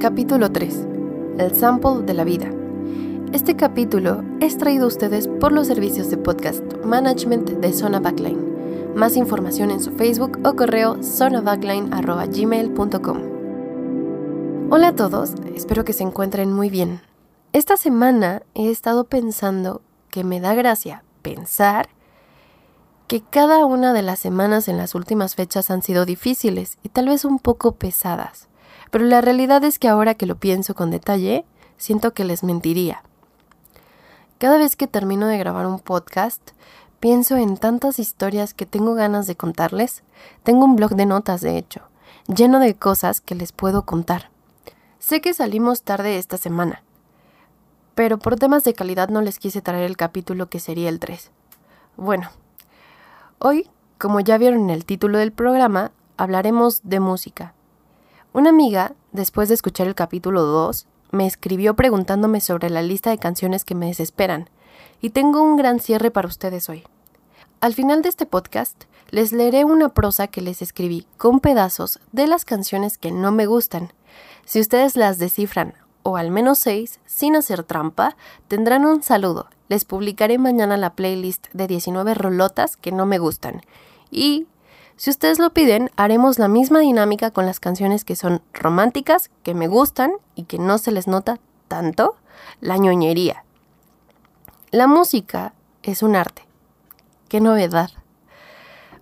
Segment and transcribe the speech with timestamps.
[0.00, 0.86] Capítulo 3.
[1.36, 2.50] El sample de la vida.
[3.34, 8.94] Este capítulo es traído a ustedes por los servicios de podcast management de Zona Backline.
[8.94, 13.18] Más información en su Facebook o correo zonabackline.gmail.com.
[14.70, 17.02] Hola a todos, espero que se encuentren muy bien.
[17.52, 21.90] Esta semana he estado pensando que me da gracia pensar
[23.06, 27.08] que cada una de las semanas en las últimas fechas han sido difíciles y tal
[27.08, 28.48] vez un poco pesadas,
[28.90, 31.44] pero la realidad es que ahora que lo pienso con detalle,
[31.76, 33.02] siento que les mentiría.
[34.38, 36.40] Cada vez que termino de grabar un podcast,
[36.98, 40.02] pienso en tantas historias que tengo ganas de contarles.
[40.42, 41.82] Tengo un blog de notas, de hecho,
[42.26, 44.30] lleno de cosas que les puedo contar.
[44.98, 46.82] Sé que salimos tarde esta semana,
[47.94, 51.30] pero por temas de calidad no les quise traer el capítulo que sería el 3.
[51.96, 52.30] Bueno,
[53.42, 57.54] Hoy, como ya vieron en el título del programa, hablaremos de música.
[58.32, 63.18] Una amiga, después de escuchar el capítulo 2, me escribió preguntándome sobre la lista de
[63.18, 64.48] canciones que me desesperan,
[65.00, 66.84] y tengo un gran cierre para ustedes hoy.
[67.60, 72.26] Al final de este podcast, les leeré una prosa que les escribí con pedazos de
[72.26, 73.92] las canciones que no me gustan.
[74.44, 78.16] Si ustedes las descifran, o al menos seis, sin hacer trampa,
[78.48, 83.62] tendrán un saludo les publicaré mañana la playlist de 19 rolotas que no me gustan.
[84.10, 84.48] Y,
[85.00, 89.54] si ustedes lo piden, haremos la misma dinámica con las canciones que son románticas, que
[89.54, 92.16] me gustan y que no se les nota tanto,
[92.60, 93.46] la ñoñería.
[94.70, 96.42] La música es un arte.
[97.30, 97.88] ¡Qué novedad!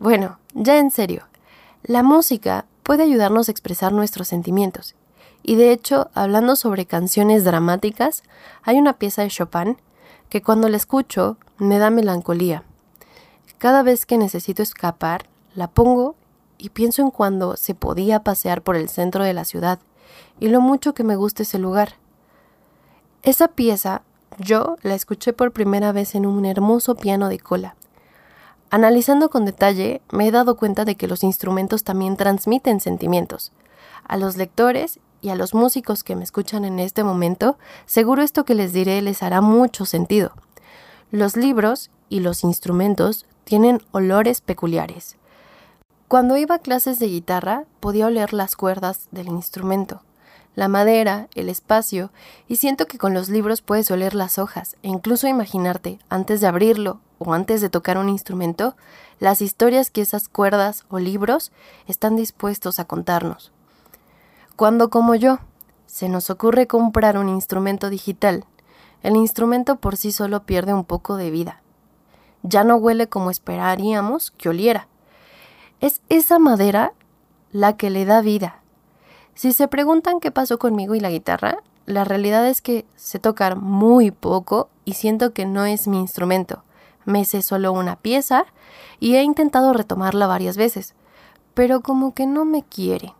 [0.00, 1.28] Bueno, ya en serio,
[1.84, 4.96] la música puede ayudarnos a expresar nuestros sentimientos.
[5.44, 8.24] Y de hecho, hablando sobre canciones dramáticas,
[8.64, 9.76] hay una pieza de Chopin
[10.28, 12.64] que cuando la escucho me da melancolía.
[13.58, 16.14] Cada vez que necesito escapar, la pongo
[16.58, 19.78] y pienso en cuando se podía pasear por el centro de la ciudad
[20.40, 21.94] y lo mucho que me gusta ese lugar.
[23.22, 24.02] Esa pieza
[24.38, 27.76] yo la escuché por primera vez en un hermoso piano de cola.
[28.70, 33.52] Analizando con detalle, me he dado cuenta de que los instrumentos también transmiten sentimientos.
[34.06, 38.44] A los lectores y a los músicos que me escuchan en este momento, seguro esto
[38.44, 40.32] que les diré les hará mucho sentido.
[41.10, 45.16] Los libros y los instrumentos tienen olores peculiares.
[46.14, 50.02] Cuando iba a clases de guitarra podía oler las cuerdas del instrumento,
[50.54, 52.12] la madera, el espacio,
[52.46, 56.46] y siento que con los libros puedes oler las hojas e incluso imaginarte, antes de
[56.46, 58.76] abrirlo o antes de tocar un instrumento,
[59.18, 61.50] las historias que esas cuerdas o libros
[61.88, 63.50] están dispuestos a contarnos.
[64.54, 65.40] Cuando como yo
[65.86, 68.44] se nos ocurre comprar un instrumento digital,
[69.02, 71.60] el instrumento por sí solo pierde un poco de vida.
[72.44, 74.86] Ya no huele como esperaríamos que oliera.
[75.84, 76.94] Es esa madera
[77.52, 78.62] la que le da vida.
[79.34, 83.56] Si se preguntan qué pasó conmigo y la guitarra, la realidad es que sé tocar
[83.56, 86.62] muy poco y siento que no es mi instrumento.
[87.04, 88.46] Me sé solo una pieza
[88.98, 90.94] y he intentado retomarla varias veces,
[91.52, 93.12] pero como que no me quiere.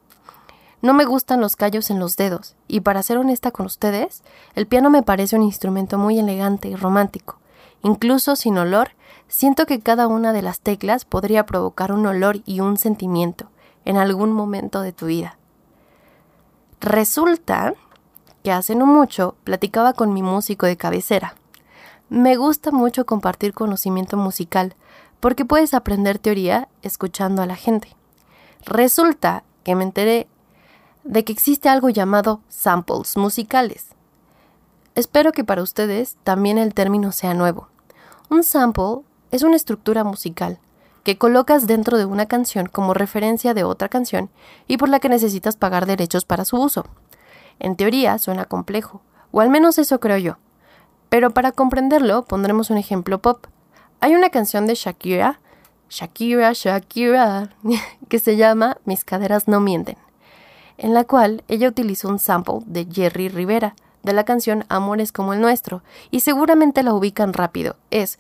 [0.81, 4.23] No me gustan los callos en los dedos, y para ser honesta con ustedes,
[4.55, 7.37] el piano me parece un instrumento muy elegante y romántico.
[7.83, 8.93] Incluso sin olor,
[9.35, 13.51] siento que cada una de las teclas podría provocar un olor y un sentimiento
[13.85, 15.39] en algún momento de tu vida.
[16.81, 17.75] Resulta
[18.45, 21.35] que hace no mucho platicaba con mi músico de cabecera.
[22.09, 24.77] Me gusta mucho compartir conocimiento musical,
[25.19, 27.89] porque puedes aprender teoría escuchando a la gente.
[28.65, 30.29] Resulta que me enteré
[31.03, 33.87] de que existe algo llamado samples musicales.
[34.95, 37.67] Espero que para ustedes también el término sea nuevo.
[38.31, 39.03] Un sample
[39.35, 40.59] es una estructura musical
[41.03, 44.31] que colocas dentro de una canción como referencia de otra canción
[44.69, 46.87] y por la que necesitas pagar derechos para su uso.
[47.59, 49.03] En teoría suena complejo,
[49.33, 50.39] o al menos eso creo yo.
[51.09, 53.47] Pero para comprenderlo pondremos un ejemplo pop.
[54.01, 55.41] Hay una canción de Shakira,
[55.91, 57.51] Shakira, Shakira,
[58.09, 59.97] que se llama Mis caderas no mienten
[60.79, 65.33] en la cual ella utilizó un sample de Jerry Rivera de la canción Amores como
[65.33, 67.77] el nuestro, y seguramente la ubican rápido.
[67.91, 68.19] Es.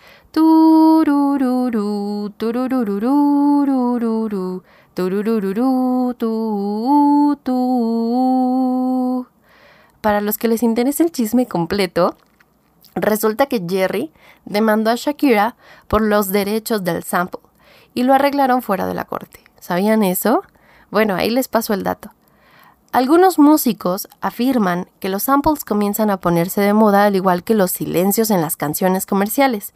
[10.01, 12.17] Para los que les interese el chisme completo,
[12.95, 14.13] resulta que Jerry
[14.45, 15.57] demandó a Shakira
[15.89, 17.41] por los derechos del sample
[17.95, 19.41] y lo arreglaron fuera de la corte.
[19.61, 20.43] ¿Sabían eso?
[20.91, 22.11] Bueno, ahí les paso el dato.
[22.95, 27.73] Algunos músicos afirman que los samples comienzan a ponerse de moda al igual que los
[27.73, 29.75] silencios en las canciones comerciales.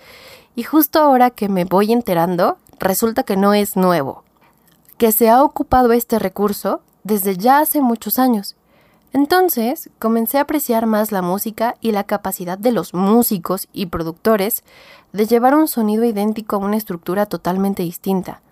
[0.55, 4.23] Y justo ahora que me voy enterando, resulta que no es nuevo,
[4.99, 8.55] que se ha ocupado este recurso desde ya hace muchos años.
[9.13, 14.63] Entonces comencé a apreciar más la música y la capacidad de los músicos y productores
[15.13, 18.43] de llevar un sonido idéntico a una estructura totalmente distinta.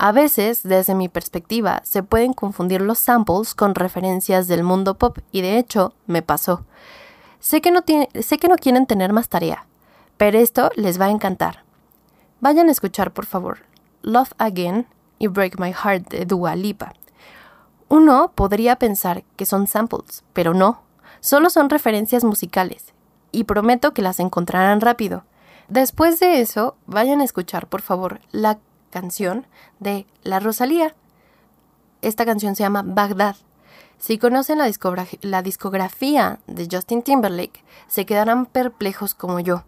[0.00, 5.18] A veces, desde mi perspectiva, se pueden confundir los samples con referencias del mundo pop
[5.32, 6.64] y de hecho me pasó.
[7.40, 7.80] Sé que no,
[8.20, 9.66] sé que no quieren tener más tarea,
[10.16, 11.64] pero esto les va a encantar.
[12.40, 13.58] Vayan a escuchar, por favor,
[14.02, 14.86] Love Again
[15.18, 16.92] y Break My Heart de Dua Lipa.
[17.88, 20.82] Uno podría pensar que son samples, pero no,
[21.18, 22.94] solo son referencias musicales,
[23.32, 25.24] y prometo que las encontrarán rápido.
[25.66, 28.58] Después de eso, vayan a escuchar, por favor, la
[28.90, 29.46] canción
[29.78, 30.94] de La Rosalía.
[32.02, 33.36] Esta canción se llama Bagdad.
[33.98, 34.70] Si conocen la,
[35.22, 39.64] la discografía de Justin Timberlake, se quedarán perplejos como yo.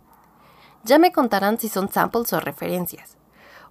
[0.85, 3.17] Ya me contarán si son samples o referencias.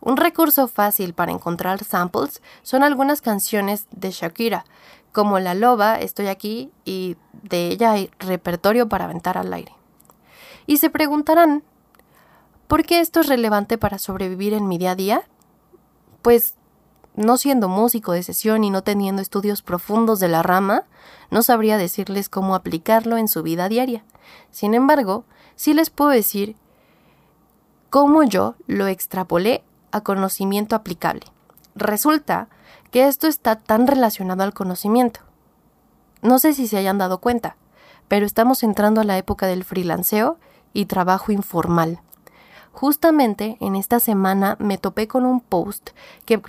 [0.01, 4.65] Un recurso fácil para encontrar samples son algunas canciones de Shakira,
[5.11, 9.73] como La Loba, Estoy aquí, y de ella hay repertorio para aventar al aire.
[10.67, 11.63] Y se preguntarán,
[12.67, 15.23] ¿por qué esto es relevante para sobrevivir en mi día a día?
[16.21, 16.55] Pues
[17.15, 20.83] no siendo músico de sesión y no teniendo estudios profundos de la rama,
[21.31, 24.03] no sabría decirles cómo aplicarlo en su vida diaria.
[24.51, 25.25] Sin embargo,
[25.55, 26.55] sí les puedo decir
[27.89, 31.25] cómo yo lo extrapolé a conocimiento aplicable.
[31.75, 32.47] Resulta
[32.91, 35.21] que esto está tan relacionado al conocimiento.
[36.21, 37.55] No sé si se hayan dado cuenta,
[38.07, 40.37] pero estamos entrando a la época del freelanceo
[40.73, 42.01] y trabajo informal.
[42.79, 45.89] Justamente en esta semana me topé con un post
[46.25, 46.39] que,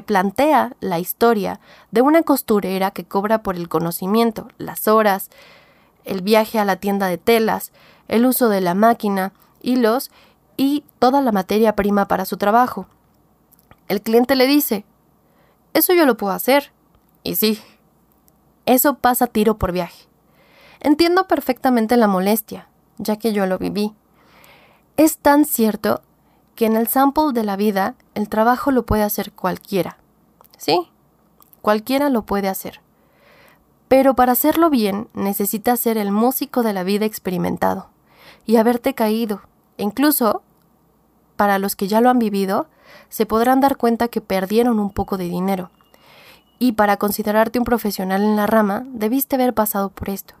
[0.00, 1.58] plantea la historia
[1.90, 5.30] de una costurera que cobra por el conocimiento, las horas,
[6.04, 7.72] el viaje a la tienda de telas,
[8.06, 9.32] el uso de la máquina,
[9.62, 10.12] hilos
[10.56, 12.86] y toda la materia prima para su trabajo.
[13.88, 14.84] El cliente le dice,
[15.74, 16.70] eso yo lo puedo hacer.
[17.24, 17.60] Y sí,
[18.64, 20.06] eso pasa tiro por viaje.
[20.78, 23.92] Entiendo perfectamente la molestia, ya que yo lo viví.
[25.00, 26.02] Es tan cierto
[26.54, 29.96] que en el sample de la vida el trabajo lo puede hacer cualquiera.
[30.58, 30.90] Sí,
[31.62, 32.82] cualquiera lo puede hacer.
[33.88, 37.88] Pero para hacerlo bien necesitas ser el músico de la vida experimentado
[38.44, 39.40] y haberte caído,
[39.78, 40.42] incluso
[41.36, 42.66] para los que ya lo han vivido,
[43.08, 45.70] se podrán dar cuenta que perdieron un poco de dinero.
[46.58, 50.34] Y para considerarte un profesional en la rama, debiste haber pasado por esto.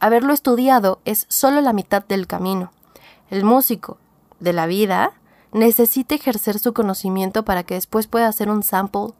[0.00, 2.72] Haberlo estudiado es solo la mitad del camino.
[3.32, 3.96] El músico
[4.40, 5.14] de la vida
[5.52, 9.14] necesita ejercer su conocimiento para que después pueda hacer un sample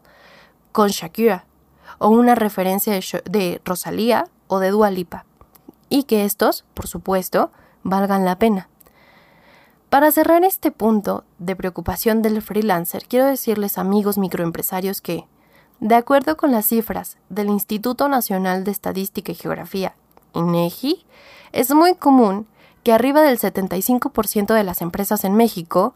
[0.71, 1.47] con Shakira
[1.97, 2.93] o una referencia
[3.25, 5.25] de, Rosalía o de Dua Lipa.
[5.89, 7.53] Y que estos, por supuesto,
[7.85, 8.69] valgan la pena.
[9.89, 15.27] Para cerrar este punto de preocupación del freelancer, quiero decirles amigos microempresarios que,
[15.81, 19.97] de acuerdo con las cifras del Instituto Nacional de Estadística y Geografía,
[20.35, 21.07] INEGI,
[21.53, 22.47] es muy común
[22.83, 25.95] que arriba del 75% de las empresas en México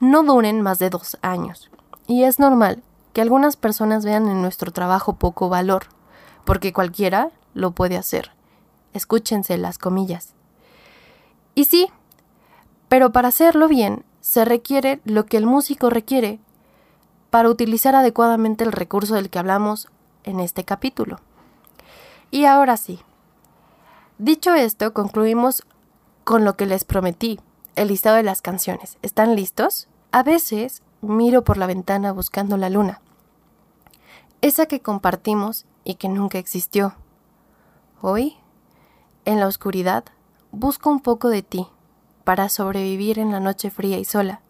[0.00, 1.70] no duren más de dos años.
[2.06, 2.82] Y es normal
[3.12, 5.86] que algunas personas vean en nuestro trabajo poco valor,
[6.44, 8.32] porque cualquiera lo puede hacer.
[8.92, 10.34] Escúchense las comillas.
[11.54, 11.90] Y sí,
[12.88, 16.40] pero para hacerlo bien, se requiere lo que el músico requiere
[17.30, 19.88] para utilizar adecuadamente el recurso del que hablamos
[20.24, 21.20] en este capítulo.
[22.30, 23.00] Y ahora sí.
[24.18, 25.64] Dicho esto, concluimos
[26.28, 27.40] con lo que les prometí,
[27.74, 28.98] el listado de las canciones.
[29.00, 29.88] ¿Están listos?
[30.12, 33.00] A veces miro por la ventana buscando la luna,
[34.42, 36.92] esa que compartimos y que nunca existió.
[38.02, 38.36] Hoy,
[39.24, 40.04] en la oscuridad,
[40.52, 41.66] busco un poco de ti
[42.24, 44.42] para sobrevivir en la noche fría y sola.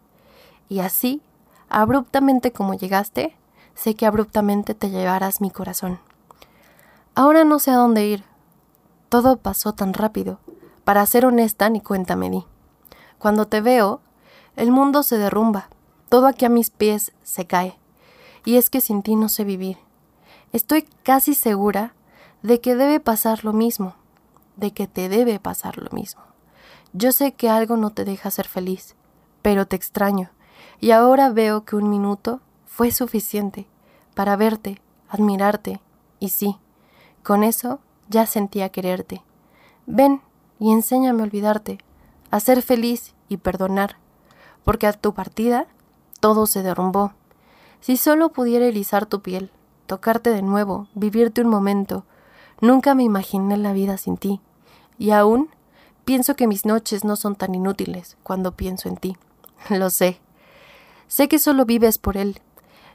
[0.67, 1.21] Y así,
[1.69, 3.37] abruptamente como llegaste,
[3.73, 6.01] sé que abruptamente te llevarás mi corazón.
[7.15, 8.25] Ahora no sé a dónde ir.
[9.07, 10.41] Todo pasó tan rápido.
[10.89, 12.43] Para ser honesta, ni cuenta me di.
[13.19, 14.01] Cuando te veo,
[14.55, 15.69] el mundo se derrumba,
[16.09, 17.77] todo aquí a mis pies se cae.
[18.43, 19.77] Y es que sin ti no sé vivir.
[20.51, 21.93] Estoy casi segura
[22.41, 23.93] de que debe pasar lo mismo,
[24.55, 26.23] de que te debe pasar lo mismo.
[26.91, 28.95] Yo sé que algo no te deja ser feliz,
[29.43, 30.31] pero te extraño,
[30.79, 33.67] y ahora veo que un minuto fue suficiente
[34.15, 35.81] para verte, admirarte,
[36.19, 36.57] y sí,
[37.21, 39.21] con eso ya sentía quererte.
[39.85, 40.23] Ven
[40.59, 41.79] y enséñame a olvidarte,
[42.31, 43.97] a ser feliz y perdonar,
[44.63, 45.67] porque a tu partida
[46.19, 47.13] todo se derrumbó.
[47.81, 49.51] Si solo pudiera erizar tu piel,
[49.87, 52.05] tocarte de nuevo, vivirte un momento,
[52.61, 54.41] nunca me imaginé la vida sin ti,
[54.97, 55.49] y aún
[56.09, 59.15] Pienso que mis noches no son tan inútiles cuando pienso en ti.
[59.69, 60.19] Lo sé.
[61.07, 62.41] Sé que solo vives por él.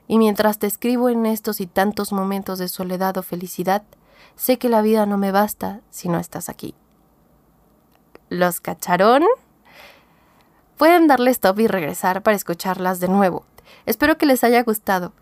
[0.08, 3.84] Y mientras te escribo en estos y tantos momentos de soledad o felicidad,
[4.34, 6.74] Sé que la vida no me basta si no estás aquí.
[8.28, 9.24] ¿Los cacharon?
[10.76, 13.44] Pueden darle stop y regresar para escucharlas de nuevo.
[13.86, 15.12] Espero que les haya gustado.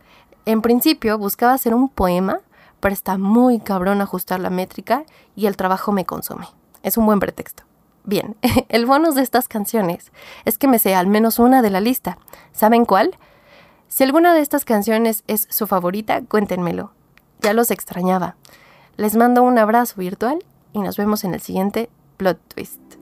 [0.46, 2.40] En principio buscaba hacer un poema,
[2.80, 5.04] pero está muy cabrón ajustar la métrica
[5.36, 6.46] y el trabajo me consume.
[6.82, 7.64] Es un buen pretexto.
[8.04, 8.36] Bien,
[8.68, 10.10] el bonus de estas canciones
[10.44, 12.18] es que me sé al menos una de la lista.
[12.52, 13.16] ¿Saben cuál?
[13.88, 16.92] Si alguna de estas canciones es su favorita, cuéntenmelo.
[17.40, 18.36] Ya los extrañaba.
[18.96, 20.38] Les mando un abrazo virtual
[20.72, 21.90] y nos vemos en el siguiente
[22.22, 23.01] Plot Twist.